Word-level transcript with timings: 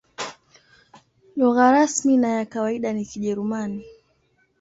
Lugha 1.35 1.71
rasmi 1.71 2.17
na 2.17 2.27
ya 2.29 2.45
kawaida 2.45 2.93
ni 2.93 3.05
Kijerumani. 3.05 3.85